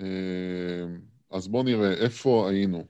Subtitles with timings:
[0.00, 0.06] אה,
[1.30, 2.84] אז בואו נראה, איפה היינו?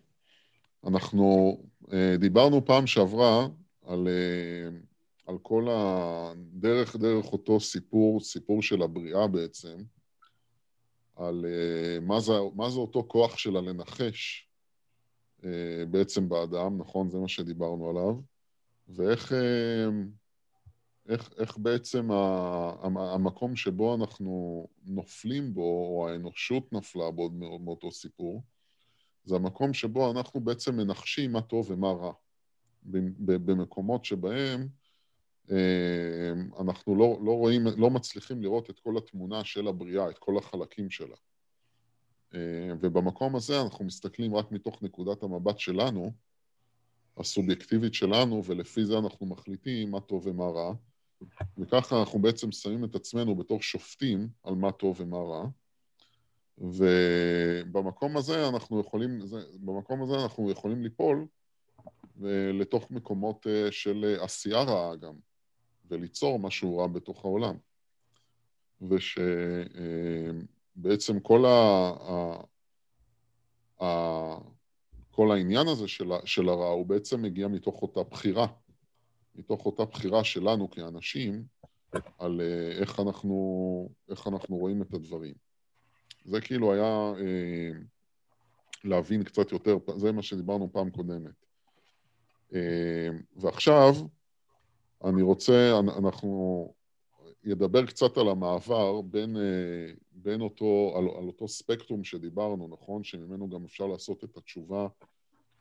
[0.86, 1.56] אנחנו
[1.92, 3.48] אה, דיברנו פעם שעברה
[3.86, 4.78] על, אה,
[5.26, 9.82] על כל הדרך, דרך אותו סיפור, סיפור של הבריאה בעצם,
[11.16, 11.44] על
[12.02, 14.48] מה זה, מה זה אותו כוח שלה לנחש
[15.90, 17.10] בעצם באדם, נכון?
[17.10, 18.14] זה מה שדיברנו עליו.
[18.88, 19.32] ואיך
[21.08, 22.10] איך, איך בעצם
[22.82, 28.42] המקום שבו אנחנו נופלים בו, או האנושות נפלה בו מאותו סיפור,
[29.24, 32.12] זה המקום שבו אנחנו בעצם מנחשים מה טוב ומה רע.
[32.84, 34.68] במקומות שבהם
[35.50, 40.38] אה, אנחנו לא, לא רואים, לא מצליחים לראות את כל התמונה של הבריאה, את כל
[40.38, 41.16] החלקים שלה.
[42.34, 46.12] אה, ובמקום הזה אנחנו מסתכלים רק מתוך נקודת המבט שלנו,
[47.16, 50.74] הסובייקטיבית שלנו, ולפי זה אנחנו מחליטים מה טוב ומה רע.
[51.58, 55.46] וככה אנחנו בעצם שמים את עצמנו בתור שופטים על מה טוב ומה רע.
[56.58, 61.26] ובמקום הזה אנחנו יכולים, זה, במקום הזה אנחנו יכולים ליפול
[62.52, 65.14] לתוך מקומות אה, של עשייה רעה גם,
[65.90, 67.56] וליצור משהו רע בתוך העולם.
[68.90, 70.00] ושבעצם
[71.20, 71.92] כל, ה,
[73.82, 74.36] ה,
[75.10, 78.46] כל העניין הזה של, של הרע הוא בעצם מגיע מתוך אותה בחירה.
[79.34, 81.44] מתוך אותה בחירה שלנו כאנשים
[82.18, 85.34] על אה, איך אנחנו, איך אנחנו רואים את הדברים.
[86.24, 87.70] זה כאילו היה אה,
[88.84, 91.34] להבין קצת יותר, זה מה שדיברנו פעם קודמת.
[92.54, 93.94] אה, ועכשיו
[95.04, 96.68] אני רוצה, אנחנו
[97.44, 103.04] ידבר קצת על המעבר בין, אה, בין אותו, על, על אותו ספקטרום שדיברנו, נכון?
[103.04, 104.88] שממנו גם אפשר לעשות את התשובה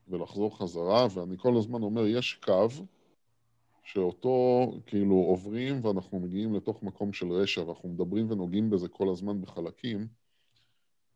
[0.08, 2.68] ולחזור חזרה, ואני כל הזמן אומר, יש קו,
[3.94, 9.42] שאותו כאילו עוברים ואנחנו מגיעים לתוך מקום של רשע, ואנחנו מדברים ונוגעים בזה כל הזמן
[9.42, 10.08] בחלקים.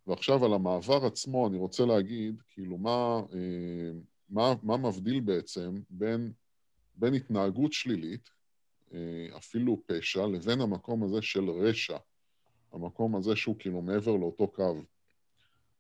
[0.08, 3.92] ועכשיו על המעבר עצמו אני רוצה להגיד, כאילו, מה, אה,
[4.30, 6.32] מה, מה מבדיל בעצם בין,
[6.96, 8.30] בין התנהגות שלילית,
[8.94, 11.98] אה, אפילו פשע, לבין המקום הזה של רשע,
[12.74, 14.76] המקום הזה שהוא כאילו מעבר לאותו קו.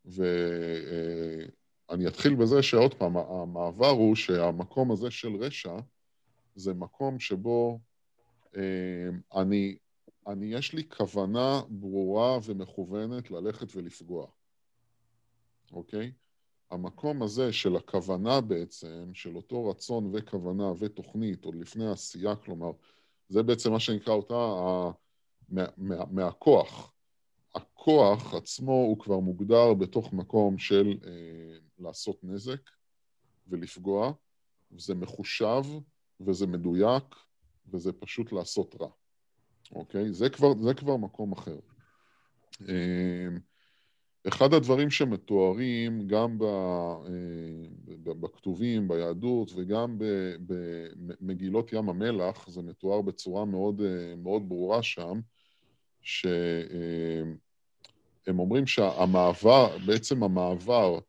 [0.05, 5.79] ואני אה, אתחיל בזה שעוד פעם, המעבר הוא שהמקום הזה של רשע,
[6.55, 7.79] זה מקום שבו
[8.55, 9.77] אה, אני,
[10.27, 14.27] אני, יש לי כוונה ברורה ומכוונת ללכת ולפגוע,
[15.71, 16.11] אוקיי?
[16.71, 22.71] המקום הזה של הכוונה בעצם, של אותו רצון וכוונה ותוכנית, עוד לפני העשייה, כלומר,
[23.29, 24.33] זה בעצם מה שנקרא אותה,
[25.49, 26.91] מה, מה, מהכוח.
[27.55, 32.69] הכוח עצמו הוא כבר מוגדר בתוך מקום של אה, לעשות נזק
[33.47, 34.11] ולפגוע,
[34.71, 35.63] וזה מחושב
[36.21, 37.03] וזה מדויק,
[37.67, 38.89] וזה פשוט לעשות רע,
[39.71, 40.13] אוקיי?
[40.13, 41.59] זה כבר, זה כבר מקום אחר.
[42.61, 43.39] אמ,
[44.27, 46.97] אחד הדברים שמתוארים גם אה,
[48.03, 49.97] בכתובים, ביהדות, וגם
[51.21, 55.19] במגילות ים המלח, זה מתואר בצורה מאוד, אה, מאוד ברורה שם,
[56.01, 57.39] שהם
[58.27, 60.99] אומרים שהמעבר, בעצם המעבר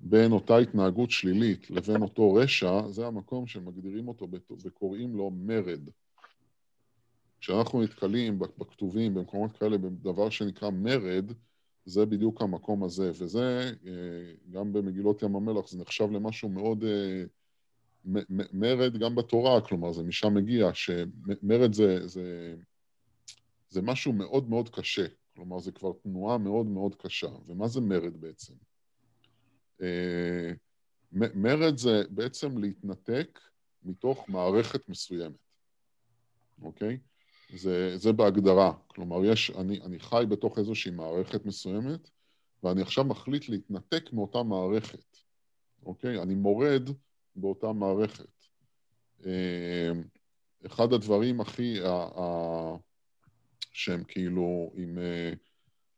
[0.00, 4.28] בין אותה התנהגות שלילית לבין אותו רשע, זה המקום שמגדירים אותו
[4.62, 5.88] וקוראים לו מרד.
[7.40, 11.32] כשאנחנו נתקלים בכתובים, במקומות כאלה, בדבר שנקרא מרד,
[11.84, 13.92] זה בדיוק המקום הזה, וזה, אה,
[14.50, 16.84] גם במגילות ים המלח, זה נחשב למשהו מאוד...
[16.84, 17.24] אה,
[18.52, 22.56] מרד גם בתורה, כלומר, זה משם מגיע, שמרד זה, זה,
[23.68, 27.30] זה משהו מאוד מאוד קשה, כלומר, זה כבר תנועה מאוד מאוד קשה.
[27.46, 28.54] ומה זה מרד בעצם?
[29.82, 30.52] אה,
[31.12, 33.40] מרד זה בעצם להתנתק
[33.82, 35.36] מתוך מערכת מסוימת,
[36.62, 36.98] אוקיי?
[37.54, 38.72] זה, זה בהגדרה.
[38.86, 42.10] כלומר, יש, אני, אני חי בתוך איזושהי מערכת מסוימת,
[42.62, 45.16] ואני עכשיו מחליט להתנתק מאותה מערכת,
[45.86, 46.22] אוקיי?
[46.22, 46.90] אני מורד
[47.36, 48.28] באותה מערכת.
[49.26, 49.92] אה,
[50.66, 51.78] אחד הדברים הכי,
[53.72, 54.98] שהם כאילו עם...
[54.98, 55.32] אה,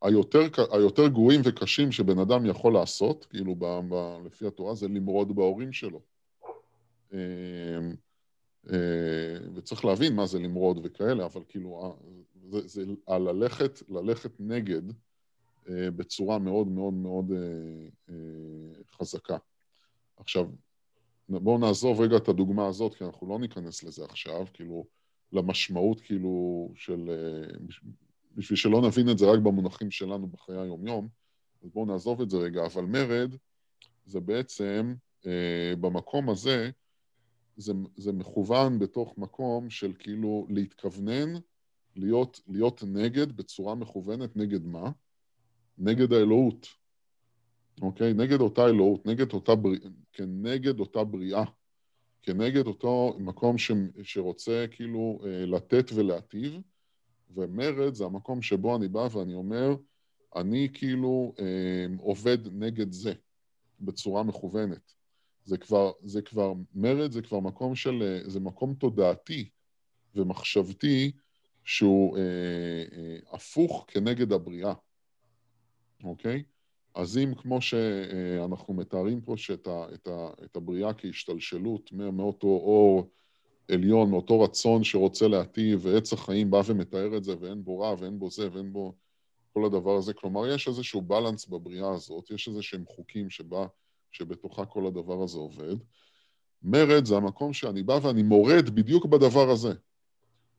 [0.03, 0.41] היותר,
[0.73, 5.73] היותר גרועים וקשים שבן אדם יכול לעשות, כאילו ב, ב, לפי התורה, זה למרוד בהורים
[5.73, 6.01] שלו.
[7.13, 7.19] אמ,
[8.73, 12.11] אה, וצריך להבין מה זה למרוד וכאלה, אבל כאילו, אה,
[12.51, 14.83] זה, זה על ללכת, ללכת נגד
[15.69, 17.33] אה, בצורה מאוד מאוד מאוד
[18.91, 19.37] חזקה.
[20.17, 20.47] עכשיו,
[21.29, 24.87] בואו נעזוב רגע את הדוגמה הזאת, כי אנחנו לא ניכנס לזה עכשיו, כאילו,
[25.33, 27.11] למשמעות כאילו של
[28.39, 31.09] בשביל שלא נבין את זה רק במונחים שלנו בחיי היום-יום,
[31.63, 33.35] אז בואו נעזוב את זה רגע, אבל מרד
[34.07, 34.95] זה בעצם,
[35.27, 36.71] אה, במקום הזה,
[37.57, 41.35] זה, זה מכוון בתוך מקום של כאילו להתכוונן,
[41.97, 44.91] להיות, להיות נגד בצורה מכוונת, נגד מה?
[45.79, 46.67] נגד האלוהות,
[47.83, 48.15] אוקיי?
[48.15, 49.71] נגד אותה אלוהות, נגד אותה, בר...
[50.13, 51.45] כנגד אותה בריאה,
[52.23, 53.73] כנגד אותו מקום ש...
[54.03, 56.61] שרוצה כאילו אה, לתת ולהטיב,
[57.35, 59.77] ומרד זה המקום שבו אני בא ואני אומר,
[60.37, 63.13] אני כאילו אה, עובד נגד זה
[63.81, 64.93] בצורה מכוונת.
[65.45, 69.49] זה כבר, זה כבר, מרד זה כבר מקום של, אה, זה מקום תודעתי
[70.15, 71.13] ומחשבתי
[71.65, 72.23] שהוא אה,
[72.93, 74.75] אה, הפוך כנגד הבריאה,
[76.05, 76.43] אוקיי?
[76.95, 83.11] אז אם כמו שאנחנו מתארים פה שאת ה, את ה, את הבריאה כהשתלשלות מאותו אור
[83.71, 88.19] עליון, מאותו רצון שרוצה להטיב, ועץ החיים בא ומתאר את זה, ואין בו רע, ואין
[88.19, 88.95] בו זה, ואין בו
[89.53, 90.15] כל הדבר הזה.
[90.15, 93.67] כלומר, יש איזשהו בלנס בבריאה הזאת, יש איזה שהם חוקים שבה,
[94.13, 95.77] שבתוכה כל הדבר הזה עובד.
[96.63, 99.73] מרד זה המקום שאני בא ואני מורד בדיוק בדבר הזה.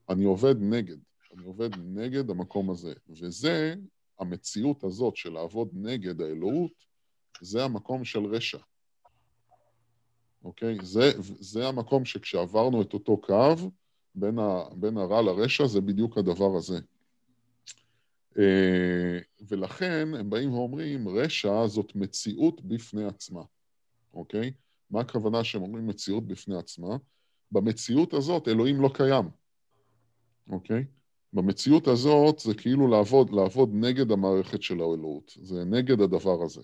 [0.09, 0.97] אני עובד נגד,
[1.33, 2.93] אני עובד נגד המקום הזה.
[3.09, 3.75] וזה,
[4.19, 6.71] המציאות הזאת של לעבוד נגד האלוהות,
[7.41, 8.57] זה המקום של רשע.
[10.43, 10.77] אוקיי?
[10.83, 13.55] זה, זה המקום שכשעברנו את אותו קו,
[14.15, 16.79] בין, ה, בין הרע לרשע, זה בדיוק הדבר הזה.
[18.37, 23.41] אה, ולכן הם באים ואומרים, רשע זאת מציאות בפני עצמה,
[24.13, 24.51] אוקיי?
[24.91, 26.97] מה הכוונה שהם אומרים מציאות בפני עצמה?
[27.51, 29.29] במציאות הזאת אלוהים לא קיים,
[30.49, 30.85] אוקיי?
[31.33, 36.61] במציאות הזאת זה כאילו לעבוד, לעבוד נגד המערכת של האלוהות, זה נגד הדבר הזה.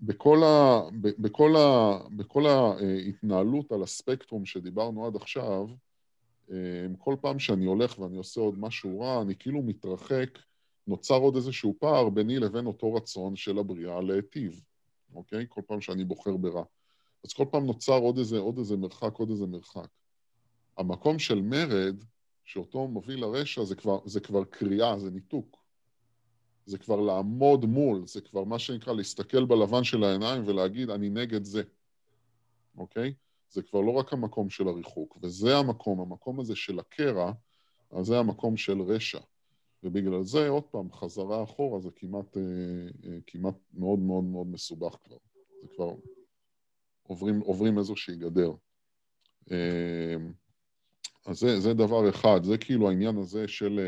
[0.00, 5.66] בכל, ה, בכל, ה, בכל ההתנהלות על הספקטרום שדיברנו עד עכשיו,
[6.50, 10.38] אה, כל פעם שאני הולך ואני עושה עוד משהו רע, אני כאילו מתרחק,
[10.86, 14.62] נוצר עוד איזשהו פער ביני לבין אותו רצון של הבריאה להיטיב,
[15.14, 15.46] אוקיי?
[15.48, 16.64] כל פעם שאני בוחר ברע.
[17.24, 19.88] אז כל פעם נוצר עוד איזה, עוד איזה מרחק, עוד איזה מרחק.
[20.76, 22.04] המקום של מרד,
[22.44, 25.65] שאותו מוביל לרשע, זה כבר, זה כבר קריאה, זה ניתוק.
[26.66, 31.44] זה כבר לעמוד מול, זה כבר מה שנקרא להסתכל בלבן של העיניים ולהגיד, אני נגד
[31.44, 31.62] זה,
[32.76, 33.14] אוקיי?
[33.50, 37.32] זה כבר לא רק המקום של הריחוק, וזה המקום, המקום הזה של הקרע,
[37.90, 39.20] אז זה המקום של רשע.
[39.82, 42.42] ובגלל זה, עוד פעם, חזרה אחורה זה כמעט, אה,
[43.04, 45.16] אה, כמעט מאוד מאוד מאוד מסובך כבר.
[45.62, 45.94] זה כבר
[47.02, 48.52] עוברים, עוברים איזושהי גדר.
[49.50, 50.16] אה,
[51.26, 53.80] אז זה, זה דבר אחד, זה כאילו העניין הזה של,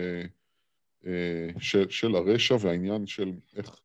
[1.61, 3.81] של, של הרשע והעניין של איך,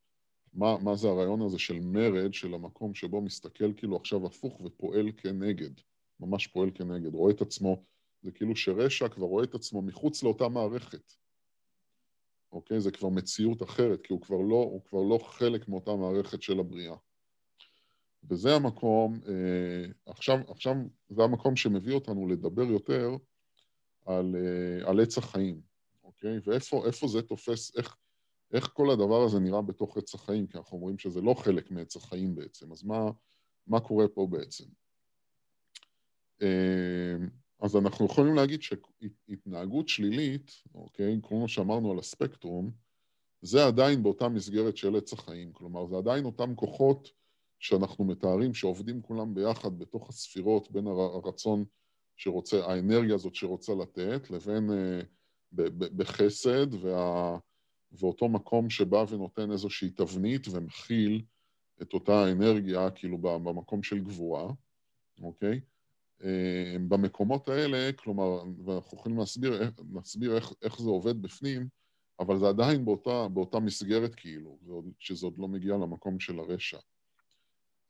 [0.54, 5.12] מה, מה זה הרעיון הזה של מרד, של המקום שבו מסתכל כאילו עכשיו הפוך ופועל
[5.18, 5.72] כנגד,
[6.20, 7.84] ממש פועל כנגד, רואה את עצמו,
[8.22, 11.14] זה כאילו שרשע כבר רואה את עצמו מחוץ לאותה מערכת.
[12.52, 12.82] אוקיי?
[12.82, 16.60] זה כבר מציאות אחרת, כי הוא כבר לא, הוא כבר לא חלק מאותה מערכת של
[16.60, 16.96] הבריאה.
[18.30, 20.76] וזה המקום, אה, עכשיו, עכשיו
[21.10, 23.18] זה המקום שמביא אותנו לדבר יותר
[24.06, 25.62] על, אה, על עץ החיים,
[26.24, 26.40] אוקיי?
[26.46, 27.98] ואיפה זה תופס, איך,
[28.54, 31.96] איך כל הדבר הזה נראה בתוך עץ החיים, כי אנחנו אומרים שזה לא חלק מעץ
[31.96, 33.12] החיים בעצם, אז מה,
[33.68, 34.64] מה קורה פה בעצם?
[36.42, 37.16] אה,
[37.62, 42.72] אז אנחנו יכולים להגיד שהתנהגות שלילית, אוקיי, כמו שאמרנו על הספקטרום,
[43.42, 45.54] זה עדיין באותה מסגרת של עץ החיים.
[45.54, 47.10] כלומר, זה עדיין אותם כוחות
[47.60, 51.66] שאנחנו מתארים, שעובדים כולם ביחד בתוך הספירות, בין הרצון
[52.18, 55.02] שרוצה, האנרגיה הזאת שרוצה לתת, לבין אה,
[55.96, 57.38] בחסד, וה,
[57.92, 61.22] ואותו מקום שבא ונותן איזושהי תבנית ומכיל
[61.82, 64.48] את אותה אנרגיה, כאילו במקום של גבורה,
[65.22, 65.62] אוקיי?
[66.24, 71.68] אה, במקומות האלה, כלומר, ואנחנו יכולים להסביר, להסביר איך, איך זה עובד בפנים,
[72.20, 74.58] אבל זה עדיין באותה, באותה מסגרת כאילו,
[75.00, 76.80] שזה עוד לא מגיע למקום של הרשע.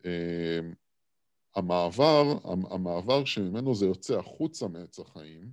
[0.05, 0.59] אה,
[1.55, 2.37] המעבר,
[2.71, 5.51] המעבר שממנו זה יוצא החוצה מעץ החיים,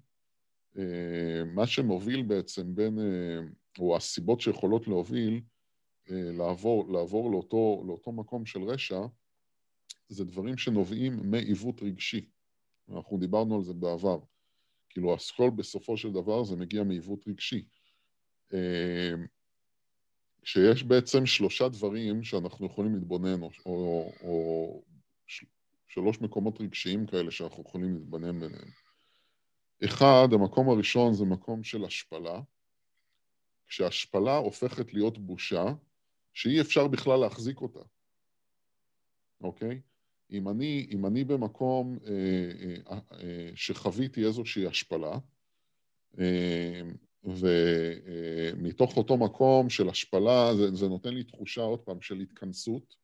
[1.54, 2.98] מה שמוביל בעצם בין,
[3.78, 5.40] או הסיבות שיכולות להוביל
[6.08, 9.00] לעבור, לעבור לאותו, לאותו מקום של רשע,
[10.08, 12.26] זה דברים שנובעים מעיוות רגשי.
[12.94, 14.18] אנחנו דיברנו על זה בעבר.
[14.88, 17.64] כאילו, הסקול בסופו של דבר זה מגיע מעיוות רגשי.
[20.42, 24.82] כשיש בעצם שלושה דברים שאנחנו יכולים להתבונן, או, או, או
[25.88, 28.68] שלוש מקומות רגשיים כאלה שאנחנו יכולים להתבונן ביניהם.
[29.84, 32.40] אחד, המקום הראשון זה מקום של השפלה.
[33.70, 35.64] כשהשפלה הופכת להיות בושה,
[36.34, 37.80] שאי אפשר בכלל להחזיק אותה,
[39.40, 39.80] אוקיי?
[40.32, 42.12] אם אני, אם אני במקום אה,
[42.90, 45.18] אה, אה, שחוויתי איזושהי השפלה,
[46.18, 46.82] אה,
[47.24, 52.96] ומתוך אותו מקום של השפלה, זה, זה נותן לי תחושה, עוד פעם, של התכנסות,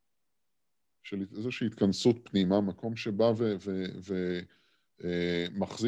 [1.03, 4.57] של איזושהי התכנסות פנימה, מקום שבא ומחזיק
[5.05, 5.47] אה,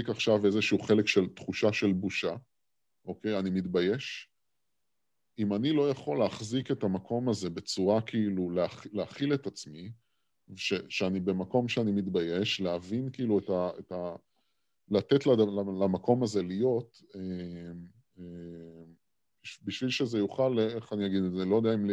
[0.08, 2.36] עכשיו איזשהו חלק של תחושה של בושה,
[3.04, 3.38] אוקיי?
[3.38, 4.30] אני מתבייש.
[5.38, 9.92] אם אני לא יכול להחזיק את המקום הזה בצורה כאילו, להכ, להכיל את עצמי,
[10.56, 13.70] ש, שאני במקום שאני מתבייש, להבין כאילו את ה...
[13.78, 14.16] את ה
[14.90, 15.26] לתת
[15.80, 17.72] למקום הזה להיות, אה,
[18.18, 18.84] אה,
[19.64, 21.86] בשביל שזה יוכל, איך אני אגיד את זה, לא יודע אם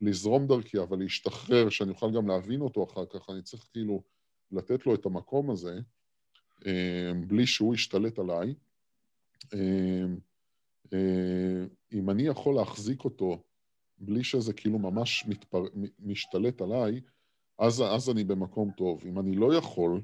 [0.00, 4.02] לזרום דרכי, אבל להשתחרר, שאני אוכל גם להבין אותו אחר כך, אני צריך כאילו
[4.52, 5.80] לתת לו את המקום הזה,
[7.26, 8.54] בלי שהוא ישתלט עליי.
[11.92, 13.42] אם אני יכול להחזיק אותו
[13.98, 15.64] בלי שזה כאילו ממש מתפר...
[15.98, 17.00] משתלט עליי,
[17.58, 19.02] אז, אז אני במקום טוב.
[19.06, 20.00] אם אני לא יכול,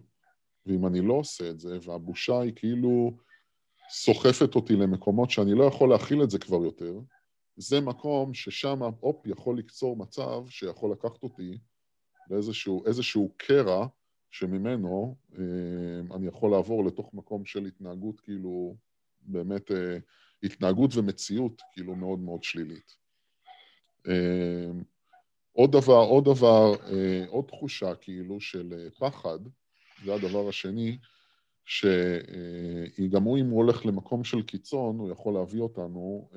[0.67, 3.17] ואם אני לא עושה את זה, והבושה היא כאילו
[3.91, 7.01] סוחפת אותי למקומות שאני לא יכול להכיל את זה כבר יותר,
[7.57, 11.59] זה מקום ששם, הופ, יכול לקצור מצב שיכול לקחת אותי
[12.31, 13.87] לאיזשהו קרע
[14.35, 18.77] שממנו אה, אני יכול לעבור לתוך מקום של התנהגות כאילו
[19.21, 19.99] באמת, אה,
[20.43, 22.97] התנהגות ומציאות כאילו מאוד מאוד שלילית.
[24.09, 24.71] אה,
[25.53, 26.73] עוד דבר, עוד דבר,
[27.29, 29.39] עוד תחושה כאילו של פחד,
[30.05, 30.99] זה הדבר השני,
[31.65, 36.29] שגם הוא, אם הוא הולך למקום של קיצון, הוא יכול להביא אותנו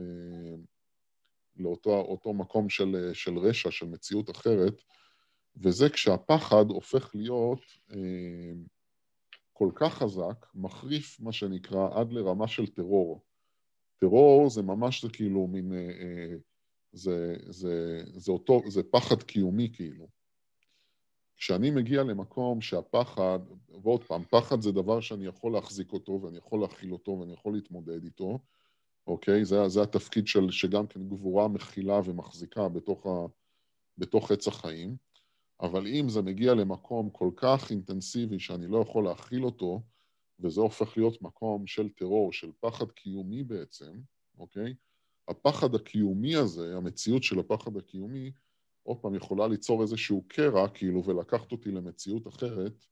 [1.56, 4.82] לאותו מקום של, של רשע, של מציאות אחרת,
[5.62, 7.62] וזה כשהפחד הופך להיות
[9.54, 13.24] כל כך חזק, מחריף, מה שנקרא, עד לרמה של טרור.
[14.00, 15.72] טרור זה ממש זה כאילו מין...
[16.92, 20.08] זה, זה, זה אותו, זה פחד קיומי כאילו.
[21.38, 23.40] כשאני מגיע למקום שהפחד,
[23.84, 27.54] ועוד פעם, פחד זה דבר שאני יכול להחזיק אותו ואני יכול להכיל אותו ואני יכול
[27.54, 28.40] להתמודד איתו,
[29.08, 29.46] אוקיי?
[29.46, 33.10] זה, זה התפקיד של, שגם כן גבורה מכילה ומחזיקה בתוך, ה,
[33.98, 34.96] בתוך עץ החיים,
[35.62, 39.82] אבל אם זה מגיע למקום כל כך אינטנסיבי שאני לא יכול להכיל אותו,
[40.40, 44.00] וזה הופך להיות מקום של טרור, של פחד קיומי בעצם,
[44.38, 44.76] אוקיי?
[45.28, 48.32] הפחד הקיומי הזה, המציאות של הפחד הקיומי,
[48.84, 52.86] עוד פעם יכולה ליצור איזשהו קרע, כאילו, ולקחת אותי למציאות אחרת,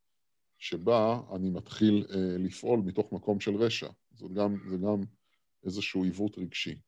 [0.58, 3.90] שבה אני מתחיל אה, לפעול מתוך מקום של רשע.
[4.12, 5.02] זה גם, זה גם
[5.64, 6.80] איזשהו עיוות רגשי.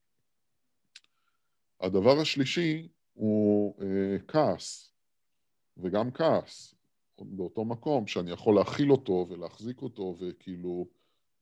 [1.82, 4.94] הדבר השלישי הוא אה, כעס,
[5.80, 6.76] וגם כעס,
[7.22, 10.88] באותו מקום שאני יכול להכיל אותו ולהחזיק אותו וכאילו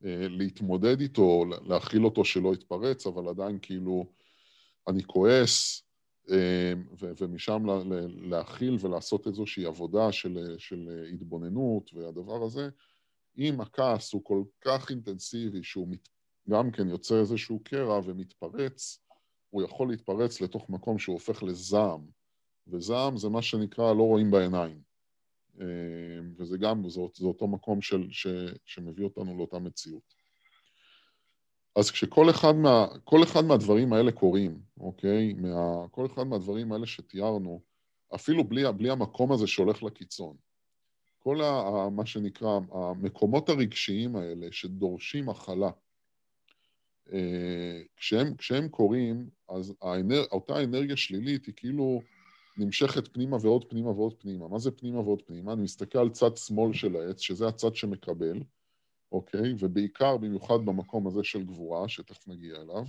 [0.04, 4.06] אה, להתמודד איתו, להכיל אותו שלא יתפרץ, אבל עדיין כאילו
[4.88, 5.82] אני כועס,
[6.30, 7.66] אה, ומשם
[8.30, 12.68] להכיל ולעשות איזושהי עבודה של, של התבוננות, והדבר הזה,
[13.38, 16.08] אם הכעס הוא כל כך אינטנסיבי שהוא מת,
[16.50, 18.98] גם כן יוצר איזשהו קרע ומתפרץ,
[19.50, 22.06] הוא יכול להתפרץ לתוך מקום שהוא הופך לזעם,
[22.68, 24.80] וזעם זה מה שנקרא לא רואים בעיניים.
[25.60, 25.66] אה,
[26.38, 28.26] וזה גם, זה, זה אותו מקום של, ש,
[28.64, 30.14] שמביא אותנו לאותה מציאות.
[31.76, 35.32] אז כשכל אחד, מה, כל אחד מהדברים האלה קורים, אוקיי?
[35.32, 37.60] מה, כל אחד מהדברים האלה שתיארנו,
[38.14, 40.36] אפילו בלי, בלי המקום הזה שהולך לקיצון,
[41.18, 45.70] כל ה, מה שנקרא, המקומות הרגשיים האלה שדורשים הכלה,
[47.12, 52.00] אה, כשהם, כשהם קורים, אז האנר, אותה אנרגיה שלילית היא כאילו
[52.58, 54.48] נמשכת פנימה ועוד פנימה ועוד פנימה.
[54.48, 55.52] מה זה פנימה ועוד פנימה?
[55.52, 58.40] אני מסתכל על צד שמאל של העץ, שזה הצד שמקבל,
[59.12, 59.54] אוקיי?
[59.58, 62.84] ובעיקר, במיוחד במקום הזה של גבורה, שתכף נגיע אליו,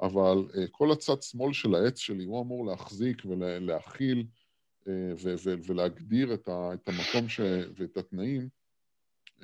[0.00, 4.26] אבל uh, כל הצד שמאל של העץ שלי, הוא אמור להחזיק ולהכיל
[4.82, 4.88] uh,
[5.22, 7.40] ו- ו- ולהגדיר את, ה- את המקום ש-
[7.76, 8.48] ואת התנאים.
[9.38, 9.42] Uh,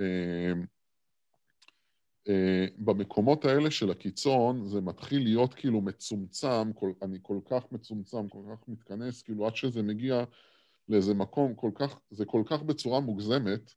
[2.78, 8.42] במקומות האלה של הקיצון זה מתחיל להיות כאילו מצומצם, כל, אני כל כך מצומצם, כל
[8.52, 10.24] כך מתכנס, כאילו עד שזה מגיע
[10.88, 13.72] לאיזה מקום כל כך, זה כל כך בצורה מוגזמת,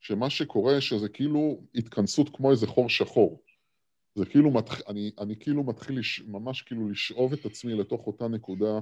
[0.00, 3.42] שמה שקורה שזה כאילו התכנסות כמו איזה חור שחור.
[4.14, 4.88] זה כאילו, מתח...
[4.88, 6.20] אני, אני כאילו מתחיל לש...
[6.20, 8.78] ממש כאילו לשאוב את עצמי לתוך אותה נקודה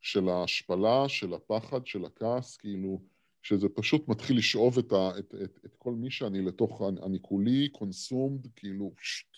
[0.00, 3.00] של ההשפלה, של הפחד, של הכעס, כאילו,
[3.42, 7.68] שזה פשוט מתחיל לשאוב את, ה, את, את, את כל מי שאני לתוך, אני כולי
[7.68, 9.36] קונסומד, כאילו, שט,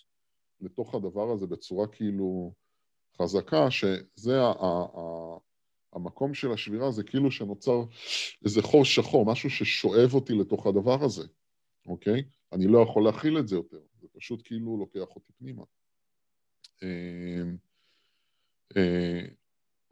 [0.61, 2.52] לתוך הדבר הזה בצורה כאילו
[3.18, 5.37] חזקה, שזה ה, ה, ה,
[5.92, 7.82] המקום של השבירה, זה כאילו שנוצר
[8.44, 11.26] איזה חור שחור, משהו ששואב אותי לתוך הדבר הזה,
[11.87, 12.23] אוקיי?
[12.52, 15.62] אני לא יכול להכיל את זה יותר, זה פשוט כאילו לוקח אותי פנימה.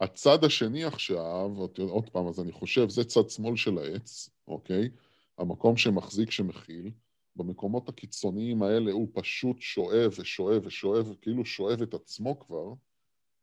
[0.01, 1.51] הצד השני עכשיו,
[1.89, 4.89] עוד פעם, אז אני חושב, זה צד שמאל של העץ, אוקיי?
[5.37, 6.91] המקום שמחזיק, שמכיל.
[7.35, 12.73] במקומות הקיצוניים האלה הוא פשוט שואב ושואב ושואב, כאילו שואב את עצמו כבר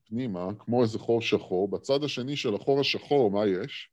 [0.04, 1.68] פנימה, כמו איזה חור שחור.
[1.68, 3.90] בצד השני של החור השחור, מה יש?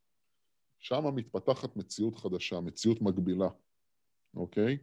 [0.78, 3.48] שם מתפתחת מציאות חדשה, מציאות מקבילה,
[4.36, 4.78] אוקיי?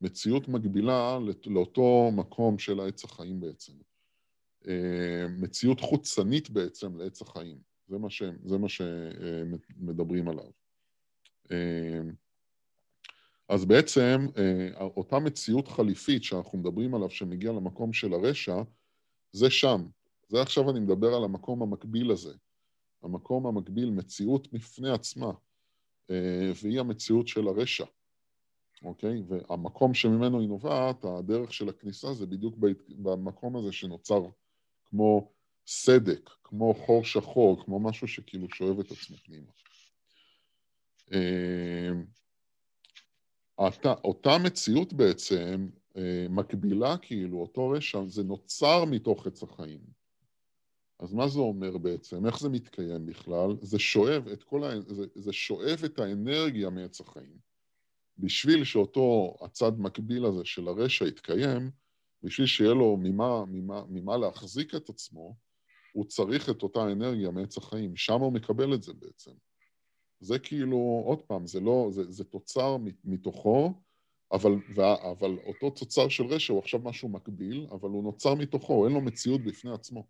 [0.00, 3.72] מציאות מקבילה לאותו מקום של העץ החיים בעצם.
[4.68, 7.58] אה, מציאות חוצנית בעצם לעץ החיים.
[7.88, 10.50] זה מה, ש, זה מה שמדברים עליו.
[11.50, 12.00] אה,
[13.48, 14.26] אז בעצם
[14.80, 18.62] אותה מציאות חליפית שאנחנו מדברים עליו, שמגיע למקום של הרשע,
[19.32, 19.86] זה שם.
[20.28, 22.34] זה עכשיו אני מדבר על המקום המקביל הזה.
[23.02, 25.32] המקום המקביל, מציאות בפני עצמה,
[26.62, 27.84] והיא המציאות של הרשע.
[28.84, 29.22] אוקיי?
[29.28, 32.54] והמקום שממנו היא נובעת, הדרך של הכניסה זה בדיוק
[32.88, 34.26] במקום הזה שנוצר
[34.92, 35.32] כמו
[35.66, 39.50] סדק, כמו חור שחור, כמו משהו שכאילו שואב את עצמו פנימה.
[41.12, 42.04] אמ,
[44.04, 49.80] אותה, מציאות בעצם אה, מקבילה כאילו, אותו רשע, זה נוצר מתוך עץ החיים.
[50.98, 52.26] אז מה זה אומר בעצם?
[52.26, 53.56] איך זה מתקיים בכלל?
[53.60, 54.80] זה שואב את כל ה...
[54.80, 57.38] זה, זה שואב את האנרגיה מעץ החיים.
[58.18, 61.70] בשביל שאותו הצד מקביל הזה של הרשע יתקיים,
[62.22, 65.36] בשביל שיהיה לו ממה, ממה, ממה להחזיק את עצמו,
[65.92, 69.30] הוא צריך את אותה אנרגיה מעץ החיים, שם הוא מקבל את זה בעצם.
[70.20, 73.74] זה כאילו, עוד פעם, זה לא, זה, זה תוצר מתוכו,
[74.32, 74.52] אבל,
[75.12, 79.00] אבל אותו תוצר של רשע הוא עכשיו משהו מקביל, אבל הוא נוצר מתוכו, אין לו
[79.00, 80.06] מציאות בפני עצמו,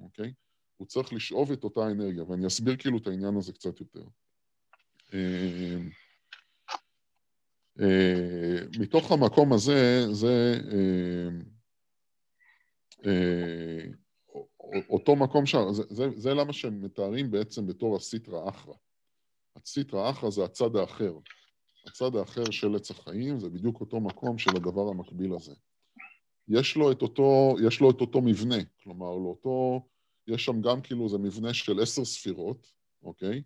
[0.00, 0.32] אוקיי?
[0.76, 4.04] הוא צריך לשאוב את אותה אנרגיה, ואני אסביר כאילו את העניין הזה קצת יותר.
[7.80, 11.28] אה, מתוך המקום הזה, זה אה,
[13.06, 13.84] אה,
[14.88, 18.74] אותו מקום שם, זה, זה, זה למה שהם מתארים בעצם בתור הסיטרא אחרא.
[19.56, 21.12] הסיטרא אחרא זה הצד האחר.
[21.86, 25.54] הצד האחר של עץ החיים זה בדיוק אותו מקום של הדבר המקביל הזה.
[26.48, 29.86] יש לו את אותו, יש לו את אותו מבנה, כלומר, לאותו,
[30.26, 32.72] יש שם גם כאילו, זה מבנה של עשר ספירות,
[33.02, 33.42] אוקיי?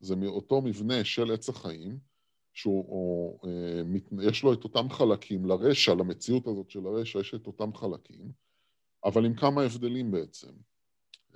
[0.00, 1.98] זה מאותו מבנה של עץ החיים,
[2.58, 3.82] שהוא, או, אה,
[4.28, 8.32] יש לו את אותם חלקים, לרשע, למציאות הזאת של הרשע, יש את אותם חלקים,
[9.04, 10.52] אבל עם כמה הבדלים בעצם.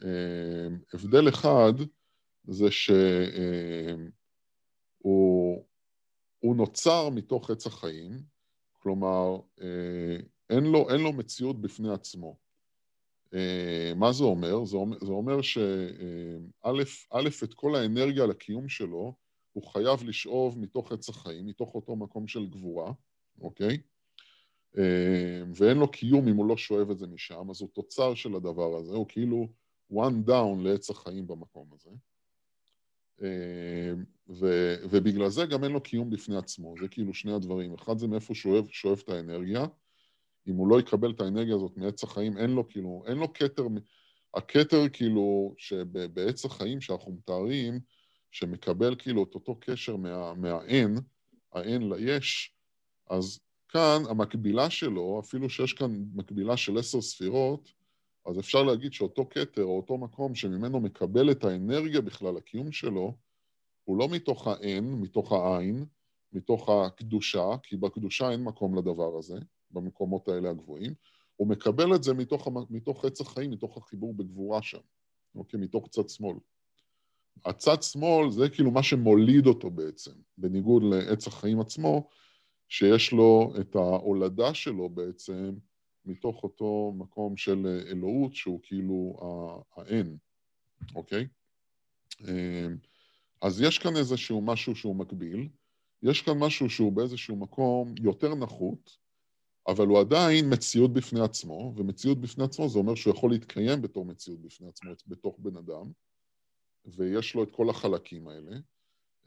[0.04, 1.72] אה, הבדל אחד
[2.44, 3.16] זה שהוא
[6.44, 8.22] אה, נוצר מתוך עץ החיים,
[8.72, 10.16] כלומר, אה,
[10.50, 12.36] אין לו, אין לו מציאות בפני עצמו.
[13.34, 14.64] אה, מה זה אומר?
[14.64, 16.72] זה אומר, אומר שא',
[17.44, 19.21] את כל האנרגיה לקיום שלו,
[19.52, 22.92] הוא חייב לשאוב מתוך עץ החיים, מתוך אותו מקום של גבורה,
[23.40, 23.78] אוקיי?
[24.78, 28.34] אה, ואין לו קיום אם הוא לא שואב את זה משם, אז הוא תוצר של
[28.34, 29.48] הדבר הזה, הוא כאילו
[29.92, 31.90] one down לעץ החיים במקום הזה.
[33.22, 33.92] אה,
[34.28, 37.74] ו, ובגלל זה גם אין לו קיום בפני עצמו, זה כאילו שני הדברים.
[37.74, 39.66] אחד זה מאיפה שואב, שואב את האנרגיה,
[40.48, 43.66] אם הוא לא יקבל את האנרגיה הזאת מעץ החיים, אין לו כאילו, אין לו כתר,
[44.34, 47.80] הכתר כאילו שבעץ החיים שאנחנו מתארים,
[48.32, 50.96] שמקבל כאילו את אותו קשר מה, מהאין,
[51.52, 52.54] האין ליש,
[53.10, 57.72] אז כאן המקבילה שלו, אפילו שיש כאן מקבילה של עשר ספירות,
[58.26, 63.16] אז אפשר להגיד שאותו כתר או אותו מקום שממנו מקבל את האנרגיה בכלל, הקיום שלו,
[63.84, 65.84] הוא לא מתוך האין, מתוך העין,
[66.32, 69.38] מתוך הקדושה, כי בקדושה אין מקום לדבר הזה,
[69.70, 70.94] במקומות האלה הגבוהים,
[71.36, 74.78] הוא מקבל את זה מתוך, מתוך עץ החיים, מתוך החיבור בגבורה שם,
[75.34, 75.60] אוקיי?
[75.60, 76.36] מתוך צד שמאל.
[77.44, 82.08] הצד שמאל זה כאילו מה שמוליד אותו בעצם, בניגוד לעץ החיים עצמו,
[82.68, 85.54] שיש לו את ההולדה שלו בעצם
[86.04, 89.16] מתוך אותו מקום של אלוהות שהוא כאילו
[89.76, 90.16] האין,
[90.94, 91.26] אוקיי?
[92.20, 92.76] אמ,
[93.42, 95.48] אז יש כאן איזשהו משהו שהוא מקביל,
[96.02, 98.96] יש כאן משהו שהוא באיזשהו מקום יותר נחות,
[99.68, 104.04] אבל הוא עדיין מציאות בפני עצמו, ומציאות בפני עצמו זה אומר שהוא יכול להתקיים בתור
[104.04, 105.92] מציאות בפני עצמו, בתוך בן אדם,
[106.84, 108.56] ויש לו את כל החלקים האלה,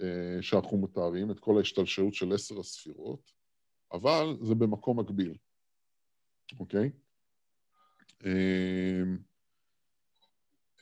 [0.02, 3.32] אה, שאנחנו מתארים, את כל ההשתלשלות של עשר הספירות,
[3.92, 5.38] אבל זה במקום מקביל,
[6.60, 6.92] אוקיי?
[8.26, 9.04] אה,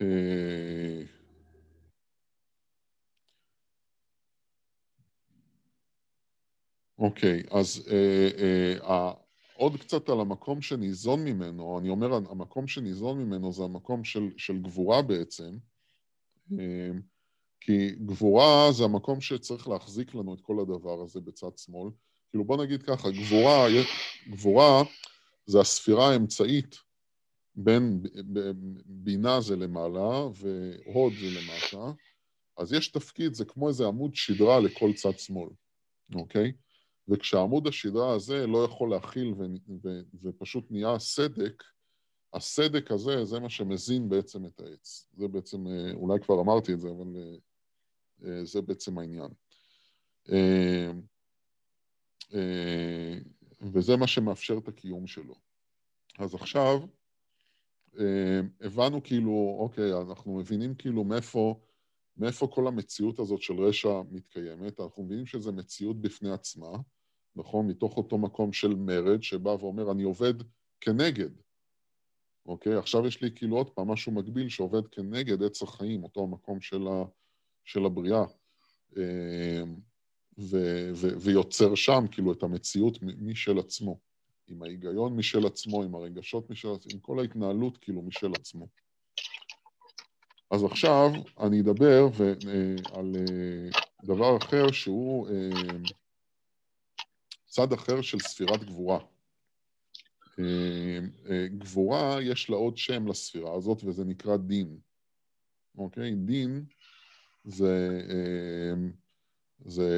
[0.01, 1.03] אה,
[6.97, 7.89] אוקיי, אז
[9.55, 14.61] עוד קצת על המקום שניזון ממנו, אני אומר, המקום שניזון ממנו זה המקום של, של
[14.61, 15.57] גבורה בעצם,
[17.61, 21.91] כי גבורה זה המקום שצריך להחזיק לנו את כל הדבר הזה בצד שמאל.
[22.29, 23.67] כאילו בוא נגיד ככה, גבורה,
[24.29, 24.83] גבורה
[25.45, 26.75] זה הספירה האמצעית
[27.55, 28.03] בין
[28.85, 31.91] בינה זה למעלה והוד זה למטה,
[32.57, 35.49] אז יש תפקיד, זה כמו איזה עמוד שדרה לכל צד שמאל,
[36.15, 36.51] אוקיי?
[37.07, 41.63] וכשעמוד השדרה הזה לא יכול להכיל ו- ו- ופשוט נהיה סדק,
[42.33, 45.07] הסדק הזה, זה מה שמזין בעצם את העץ.
[45.13, 47.35] זה בעצם, אה, אולי כבר אמרתי את זה, אבל אה,
[48.25, 49.29] אה, זה בעצם העניין.
[53.61, 55.35] וזה מה שמאפשר את הקיום שלו.
[56.19, 56.79] אז עכשיו,
[58.61, 61.59] הבנו כאילו, אוקיי, אנחנו מבינים כאילו מאיפה,
[62.17, 64.79] מאיפה כל המציאות הזאת של רשע מתקיימת.
[64.79, 66.77] אנחנו מבינים שזו מציאות בפני עצמה,
[67.35, 67.67] נכון?
[67.67, 70.33] מתוך אותו מקום של מרד, שבא ואומר, אני עובד
[70.81, 71.29] כנגד.
[72.45, 72.75] אוקיי?
[72.75, 76.87] עכשיו יש לי כאילו עוד פעם משהו מקביל שעובד כנגד עץ החיים, אותו המקום של,
[76.87, 77.03] ה,
[77.65, 78.23] של הבריאה.
[78.97, 79.63] אה,
[80.39, 80.57] ו,
[80.95, 83.99] ו, ויוצר שם כאילו את המציאות משל עצמו.
[84.47, 88.67] עם ההיגיון משל עצמו, עם הרגשות משל עצמו, עם כל ההתנהלות כאילו משל עצמו.
[90.51, 93.69] אז עכשיו אני אדבר ו, אה, על אה,
[94.03, 95.49] דבר אחר שהוא אה,
[97.45, 98.99] צד אחר של ספירת גבורה.
[101.57, 104.77] גבורה, יש לה עוד שם לספירה הזאת, וזה נקרא דין.
[105.77, 106.15] אוקיי?
[106.15, 106.65] דין
[107.43, 108.01] זה,
[109.65, 109.89] זה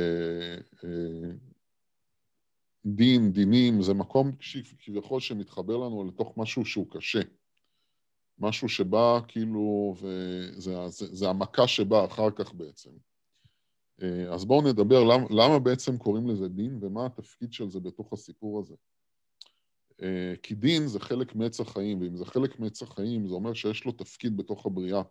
[2.86, 4.32] דין, דינים, זה מקום
[4.80, 7.22] כביכול שמתחבר לנו לתוך משהו שהוא קשה.
[8.40, 12.90] משהו שבא כאילו, וזה זה, זה המכה שבאה אחר כך בעצם.
[14.02, 18.14] אה, אז בואו נדבר למה, למה בעצם קוראים לזה דין ומה התפקיד של זה בתוך
[18.14, 18.76] הסיפור הזה.
[20.02, 23.86] אה, כי דין זה חלק מעץ החיים, ואם זה חלק מעץ החיים, זה אומר שיש
[23.86, 25.02] לו תפקיד בתוך הבריאה,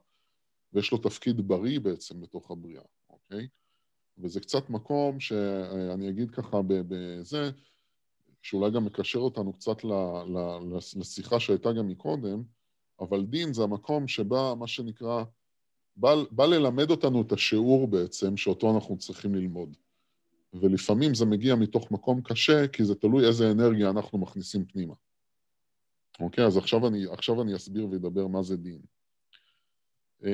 [0.72, 3.48] ויש לו תפקיד בריא בעצם בתוך הבריאה, אוקיי?
[4.18, 7.50] וזה קצת מקום שאני אגיד ככה בזה,
[8.42, 9.76] שאולי גם מקשר אותנו קצת
[10.96, 12.42] לשיחה שהייתה גם מקודם,
[13.00, 15.24] אבל דין זה המקום שבא, מה שנקרא,
[15.96, 19.76] בא, בא ללמד אותנו את השיעור בעצם, שאותו אנחנו צריכים ללמוד.
[20.60, 24.94] ולפעמים זה מגיע מתוך מקום קשה, כי זה תלוי איזה אנרגיה אנחנו מכניסים פנימה.
[26.20, 26.46] אוקיי?
[26.46, 28.80] אז עכשיו אני, עכשיו אני אסביר ואדבר מה זה דין.
[30.22, 30.26] Uh,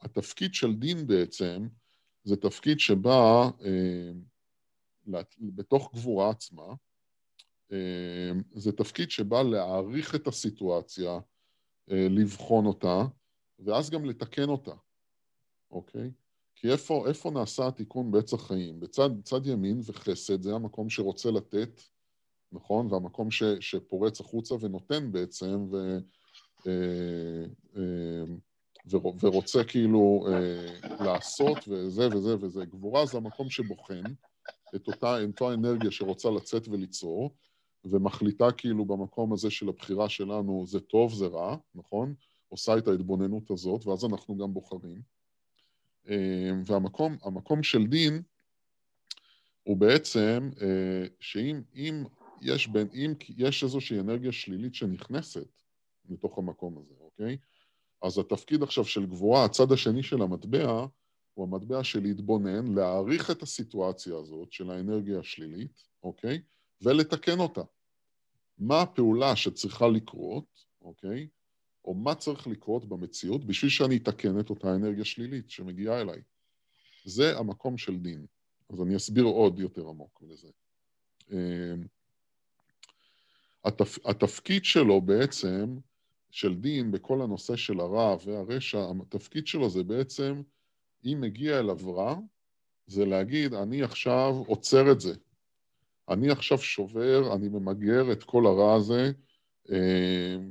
[0.00, 1.68] התפקיד של דין בעצם,
[2.24, 6.74] זה תפקיד שבא uh, בתוך גבורה עצמה,
[7.70, 7.74] uh,
[8.50, 11.18] זה תפקיד שבא להעריך את הסיטואציה,
[11.88, 13.02] לבחון אותה,
[13.58, 14.74] ואז גם לתקן אותה,
[15.70, 16.10] אוקיי?
[16.60, 18.80] כי איפה, איפה נעשה התיקון בעץ החיים?
[18.80, 21.80] בצד, בצד ימין וחסד זה המקום שרוצה לתת,
[22.52, 22.92] נכון?
[22.92, 25.98] והמקום ש, שפורץ החוצה ונותן בעצם, ו,
[26.66, 27.44] אה,
[27.76, 28.24] אה,
[29.20, 32.64] ורוצה כאילו אה, לעשות וזה וזה וזה.
[32.64, 34.02] גבורה זה המקום שבוחן
[34.74, 37.30] את אותה, את אותה אנרגיה שרוצה לצאת וליצור,
[37.84, 42.14] ומחליטה כאילו במקום הזה של הבחירה שלנו זה טוב, זה רע, נכון?
[42.48, 45.19] עושה את ההתבוננות הזאת, ואז אנחנו גם בוחרים.
[46.10, 48.22] אה, והמקום של דין
[49.62, 52.04] הוא בעצם אה, שאם אם
[52.40, 55.62] יש, בין, אם יש איזושהי אנרגיה שלילית שנכנסת
[56.08, 57.36] לתוך המקום הזה, אוקיי?
[58.02, 60.86] אז התפקיד עכשיו של גבורה, הצד השני של המטבע,
[61.34, 66.42] הוא המטבע של להתבונן, להעריך את הסיטואציה הזאת של האנרגיה השלילית, אוקיי?
[66.82, 67.62] ולתקן אותה.
[68.58, 71.28] מה הפעולה שצריכה לקרות, אוקיי?
[71.84, 76.22] או מה צריך לקרות במציאות בשביל שאני אתקן את אותה אנרגיה שלילית שמגיעה אליי.
[77.04, 78.26] זה המקום של דין.
[78.72, 80.48] אז אני אסביר עוד יותר עמוק לזה.
[81.32, 81.86] אמ,
[83.64, 84.06] התפ...
[84.06, 85.78] התפקיד שלו בעצם,
[86.30, 90.42] של דין, בכל הנושא של הרע והרשע, התפקיד שלו זה בעצם,
[91.04, 92.16] אם מגיע אליו רע,
[92.86, 95.14] זה להגיד, אני עכשיו עוצר את זה.
[96.08, 99.12] אני עכשיו שובר, אני ממגר את כל הרע הזה,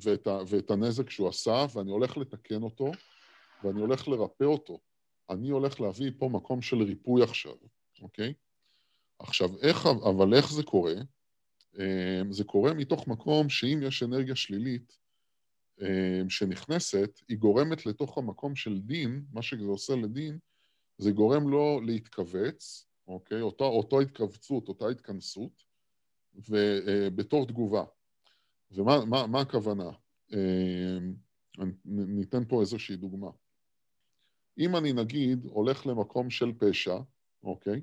[0.01, 2.91] ואת, ה, ואת הנזק שהוא עשה, ואני הולך לתקן אותו,
[3.63, 4.79] ואני הולך לרפא אותו.
[5.29, 7.55] אני הולך להביא פה מקום של ריפוי עכשיו,
[8.01, 8.33] אוקיי?
[9.19, 10.93] עכשיו, איך, אבל איך זה קורה?
[11.79, 14.97] אה, זה קורה מתוך מקום שאם יש אנרגיה שלילית
[15.81, 20.39] אה, שנכנסת, היא גורמת לתוך המקום של דין, מה שזה עושה לדין,
[20.97, 23.41] זה גורם לו להתכווץ, אוקיי?
[23.41, 25.63] אותו התכווצות, אותה התכנסות,
[26.35, 27.83] ובתור תגובה.
[28.71, 29.89] ומה מה, מה הכוונה?
[30.33, 31.13] אמ,
[31.85, 33.29] ניתן פה איזושהי דוגמה.
[34.59, 36.97] אם אני נגיד הולך למקום של פשע,
[37.43, 37.81] אוקיי?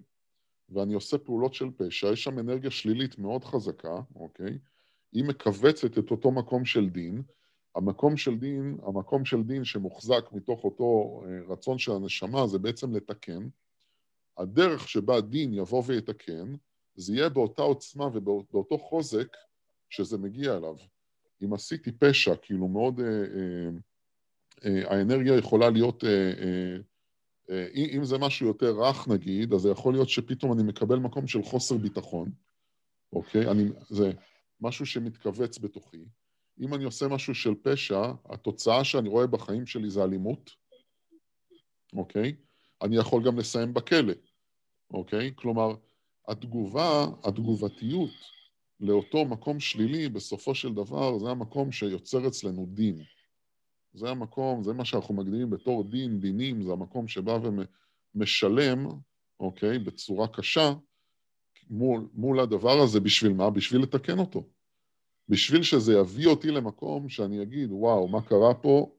[0.68, 4.58] ואני עושה פעולות של פשע, יש שם אנרגיה שלילית מאוד חזקה, אוקיי?
[5.12, 7.22] היא מכווצת את אותו מקום של דין.
[7.74, 12.96] המקום של דין, המקום של דין שמוחזק מתוך אותו אה, רצון של הנשמה זה בעצם
[12.96, 13.48] לתקן.
[14.38, 16.54] הדרך שבה דין יבוא ויתקן,
[16.94, 19.36] זה יהיה באותה עוצמה ובאותו חוזק
[19.90, 20.76] שזה מגיע אליו.
[21.44, 23.00] אם עשיתי פשע, כאילו מאוד...
[23.00, 23.68] אה, אה,
[24.64, 26.04] אה, האנרגיה יכולה להיות...
[26.04, 26.76] אה, אה,
[27.50, 31.26] אה, אם זה משהו יותר רך נגיד, אז זה יכול להיות שפתאום אני מקבל מקום
[31.26, 32.30] של חוסר ביטחון,
[33.12, 33.50] אוקיי?
[33.50, 34.12] אני, זה
[34.60, 36.04] משהו שמתכווץ בתוכי.
[36.60, 40.50] אם אני עושה משהו של פשע, התוצאה שאני רואה בחיים שלי זה אלימות,
[41.92, 42.36] אוקיי?
[42.82, 44.12] אני יכול גם לסיים בכלא,
[44.90, 45.32] אוקיי?
[45.36, 45.74] כלומר,
[46.28, 48.35] התגובה, התגובתיות
[48.80, 53.02] לאותו מקום שלילי, בסופו של דבר, זה המקום שיוצר אצלנו דין,
[53.94, 57.38] זה המקום, זה מה שאנחנו מגדירים בתור דין, דינים, זה המקום שבא
[58.14, 58.88] ומשלם,
[59.40, 60.72] אוקיי, בצורה קשה,
[61.70, 63.50] מול, מול הדבר הזה, בשביל מה?
[63.50, 64.48] בשביל לתקן אותו.
[65.28, 68.96] בשביל שזה יביא אותי למקום שאני אגיד, וואו, מה קרה פה?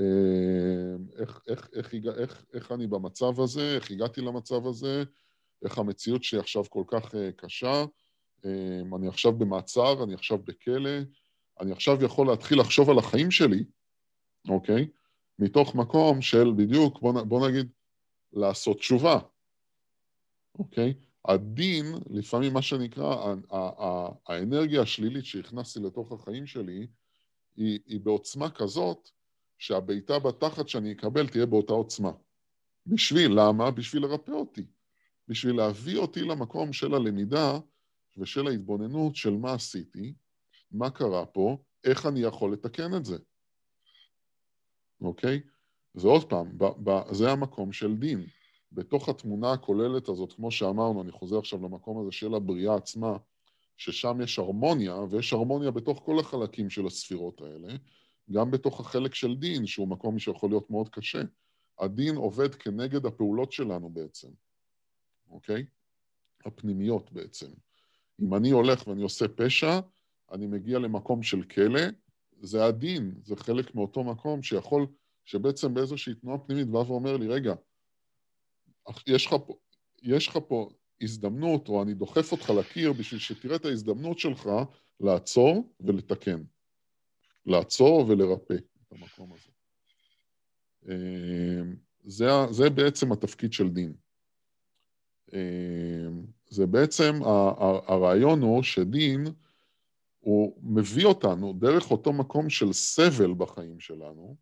[0.00, 3.74] אה, איך, איך, איך, איך, איך, איך אני במצב הזה?
[3.74, 5.04] איך הגעתי למצב הזה?
[5.64, 7.84] איך המציאות שלי עכשיו כל כך אה, קשה?
[8.44, 10.90] אה, אני עכשיו במעצר, אני עכשיו בכלא,
[11.60, 13.64] אני עכשיו יכול להתחיל לחשוב על החיים שלי,
[14.48, 14.88] אוקיי?
[15.38, 17.68] מתוך מקום של בדיוק, בוא, בוא נגיד,
[18.32, 19.18] לעשות תשובה,
[20.58, 20.94] אוקיי?
[21.24, 23.34] הדין, לפעמים מה שנקרא,
[24.26, 26.86] האנרגיה השלילית שהכנסתי לתוך החיים שלי,
[27.56, 29.10] היא, היא בעוצמה כזאת,
[29.58, 32.10] שהבעיטה בתחת שאני אקבל תהיה באותה עוצמה.
[32.86, 33.70] בשביל, למה?
[33.70, 34.64] בשביל לרפא אותי.
[35.28, 37.58] בשביל להביא אותי למקום של הלמידה
[38.16, 40.14] ושל ההתבוננות של מה עשיתי,
[40.70, 43.16] מה קרה פה, איך אני יכול לתקן את זה.
[45.00, 45.40] אוקיי?
[45.94, 48.26] ועוד פעם, ב- ב- זה המקום של דין.
[48.72, 53.16] בתוך התמונה הכוללת הזאת, כמו שאמרנו, אני חוזר עכשיו למקום הזה של הבריאה עצמה,
[53.76, 57.74] ששם יש הרמוניה, ויש הרמוניה בתוך כל החלקים של הספירות האלה,
[58.32, 61.22] גם בתוך החלק של דין, שהוא מקום שיכול להיות מאוד קשה.
[61.78, 64.28] הדין עובד כנגד הפעולות שלנו בעצם,
[65.30, 65.64] אוקיי?
[66.46, 67.50] הפנימיות בעצם.
[68.22, 69.80] אם אני הולך ואני עושה פשע,
[70.32, 71.80] אני מגיע למקום של כלא,
[72.40, 74.86] זה הדין, זה חלק מאותו מקום שיכול,
[75.24, 77.54] שבעצם באיזושהי תנועה פנימית בא ואומר לי, רגע,
[79.06, 79.54] יש לך פה,
[80.02, 84.48] יש לך פה הזדמנות, או אני דוחף אותך לקיר בשביל שתראה את ההזדמנות שלך
[85.00, 86.42] לעצור ולתקן.
[87.46, 89.50] לעצור ולרפא את המקום הזה.
[90.88, 93.92] אמ, זה, זה בעצם התפקיד של דין.
[95.32, 97.20] אמ, זה בעצם,
[97.86, 99.26] הרעיון הוא שדין,
[100.20, 104.36] הוא מביא אותנו דרך אותו מקום של סבל בחיים שלנו,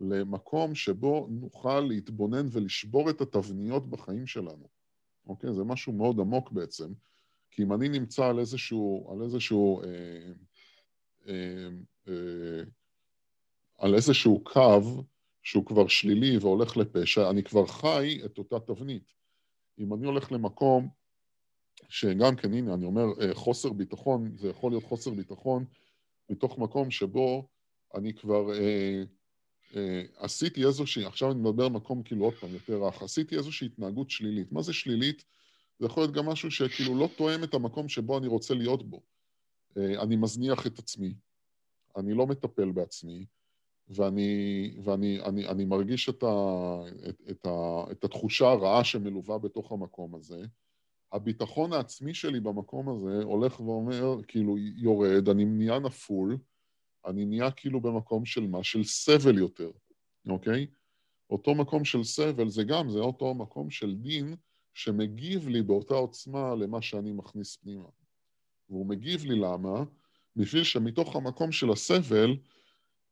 [0.00, 4.68] למקום שבו נוכל להתבונן ולשבור את התבניות בחיים שלנו.
[5.26, 5.54] אוקיי?
[5.54, 6.92] זה משהו מאוד עמוק בעצם,
[7.50, 10.32] כי אם אני נמצא על איזשהו, על איזשהו, אה,
[11.28, 11.68] אה,
[12.08, 12.62] אה,
[13.78, 15.04] על איזשהו קו
[15.42, 19.19] שהוא כבר שלילי והולך לפשע, אני כבר חי את אותה תבנית.
[19.80, 20.88] אם אני הולך למקום
[21.88, 25.64] שגם כן, הנה, אני אומר, אה, חוסר ביטחון, זה יכול להיות חוסר ביטחון
[26.30, 27.48] מתוך מקום שבו
[27.94, 29.02] אני כבר אה,
[29.76, 34.10] אה, עשיתי איזושהי, עכשיו אני מדבר מקום כאילו עוד פעם יותר רך, עשיתי איזושהי התנהגות
[34.10, 34.52] שלילית.
[34.52, 35.24] מה זה שלילית?
[35.78, 39.02] זה יכול להיות גם משהו שכאילו לא תואם את המקום שבו אני רוצה להיות בו.
[39.76, 41.14] אה, אני מזניח את עצמי,
[41.96, 43.26] אני לא מטפל בעצמי,
[43.90, 46.26] ואני, ואני אני, אני מרגיש את, ה,
[47.08, 50.42] את, את, ה, את התחושה הרעה שמלווה בתוך המקום הזה.
[51.12, 56.38] הביטחון העצמי שלי במקום הזה הולך ואומר, כאילו, יורד, אני נהיה נפול,
[57.06, 58.64] אני נהיה כאילו במקום של מה?
[58.64, 59.70] של סבל יותר,
[60.28, 60.66] אוקיי?
[61.30, 64.36] אותו מקום של סבל זה גם, זה אותו מקום של דין
[64.74, 67.88] שמגיב לי באותה עוצמה למה שאני מכניס פנימה.
[68.68, 69.84] והוא מגיב לי למה?
[70.36, 72.36] בשביל שמתוך המקום של הסבל,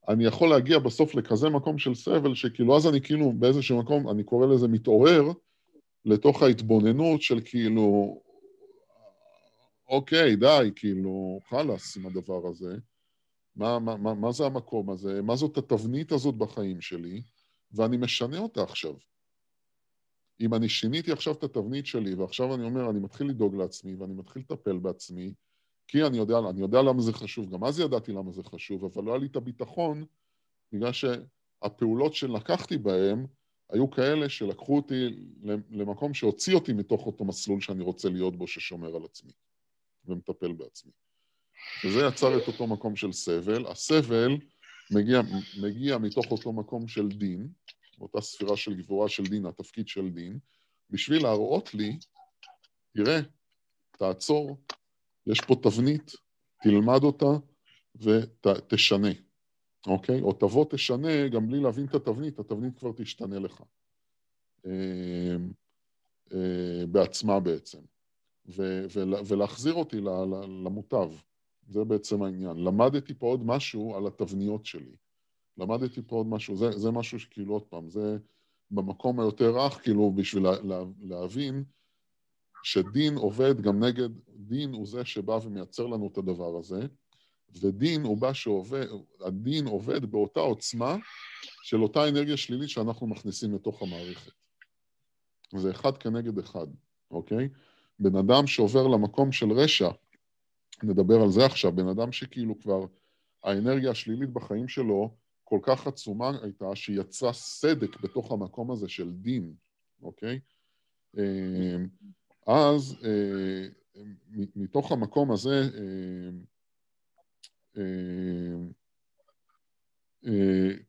[0.08, 4.24] אני יכול להגיע בסוף לכזה מקום של סבל, שכאילו אז אני כאילו באיזשהו מקום, אני
[4.24, 5.22] קורא לזה מתעורר,
[6.04, 8.18] לתוך ההתבוננות של כאילו,
[9.88, 12.76] אוקיי, די, כאילו, חלאס עם הדבר הזה.
[13.56, 15.22] מה, מה, מה, מה זה המקום הזה?
[15.22, 17.22] מה זאת התבנית הזאת בחיים שלי?
[17.72, 18.94] ואני משנה אותה עכשיו.
[20.40, 24.14] אם אני שיניתי עכשיו את התבנית שלי, ועכשיו אני אומר, אני מתחיל לדאוג לעצמי, ואני
[24.14, 25.34] מתחיל לטפל בעצמי,
[25.88, 29.04] כי אני יודע, אני יודע למה זה חשוב, גם אז ידעתי למה זה חשוב, אבל
[29.04, 30.04] לא היה לי את הביטחון,
[30.72, 33.26] בגלל שהפעולות שלקחתי בהן
[33.70, 35.26] היו כאלה שלקחו אותי
[35.70, 39.32] למקום שהוציא אותי מתוך אותו מסלול שאני רוצה להיות בו, ששומר על עצמי
[40.04, 40.92] ומטפל בעצמי.
[41.84, 43.66] וזה יצר את אותו מקום של סבל.
[43.66, 44.36] הסבל
[44.90, 45.20] מגיע,
[45.62, 47.48] מגיע מתוך אותו מקום של דין,
[48.00, 50.38] אותה ספירה של גבורה של דין, התפקיד של דין,
[50.90, 51.98] בשביל להראות לי,
[52.94, 53.20] תראה,
[53.98, 54.56] תעצור,
[55.28, 56.12] יש פה תבנית,
[56.62, 57.26] תלמד אותה
[57.94, 59.08] ותשנה,
[59.86, 60.20] אוקיי?
[60.20, 63.62] או תבוא תשנה, גם בלי להבין את התבנית, התבנית כבר תשתנה לך.
[64.66, 65.36] אה,
[66.32, 67.78] אה, בעצמה בעצם.
[69.26, 70.00] ולהחזיר אותי
[70.64, 71.10] למוטב.
[71.68, 72.56] זה בעצם העניין.
[72.56, 74.96] למדתי פה עוד משהו על התבניות שלי.
[75.56, 78.18] למדתי פה עוד משהו, זה, זה משהו שכאילו, עוד פעם, זה
[78.70, 81.64] במקום היותר רך, כאילו, בשביל לה, לה, להבין
[82.68, 86.86] שדין עובד גם נגד, דין הוא זה שבא ומייצר לנו את הדבר הזה,
[87.60, 88.86] ודין הוא בא שעובד,
[89.20, 90.96] הדין עובד באותה עוצמה
[91.62, 94.32] של אותה אנרגיה שלילית שאנחנו מכניסים לתוך המערכת.
[95.56, 96.66] זה אחד כנגד אחד,
[97.10, 97.48] אוקיי?
[97.98, 99.88] בן אדם שעובר למקום של רשע,
[100.82, 102.86] נדבר על זה עכשיו, בן אדם שכאילו כבר
[103.44, 109.52] האנרגיה השלילית בחיים שלו כל כך עצומה הייתה, שיצרה סדק בתוך המקום הזה של דין,
[110.02, 110.40] אוקיי?
[112.48, 113.68] אז אה,
[114.56, 115.70] מתוך המקום הזה,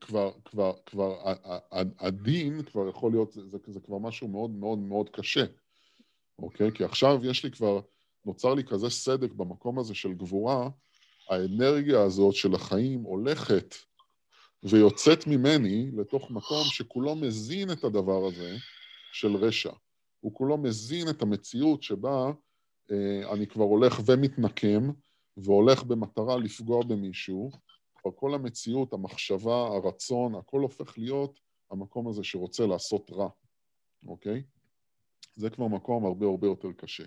[0.02, 1.34] כבר, כבר, כבר,
[2.00, 5.46] הדין כבר יכול להיות, זה, זה כבר משהו מאוד מאוד מאוד קשה,
[6.40, 6.72] אוקיי?
[6.72, 7.80] כי עכשיו יש לי כבר,
[8.26, 10.70] נוצר לי כזה סדק במקום הזה של גבורה,
[11.30, 13.76] האנרגיה הזאת של החיים הולכת
[14.64, 18.56] ויוצאת ממני לתוך מקום שכולו מזין את הדבר הזה
[19.14, 19.72] של רשע.
[20.20, 22.32] הוא כולו מזין את המציאות שבה
[22.92, 24.92] אה, אני כבר הולך ומתנקם,
[25.38, 27.52] והולך במטרה לפגוע במישהו,
[27.96, 31.40] כבר כל המציאות, המחשבה, הרצון, הכל הופך להיות
[31.72, 33.30] המקום הזה שרוצה לעשות רע,
[34.08, 34.44] אוקיי?
[35.36, 37.04] זה כבר מקום הרבה הרבה יותר קשה.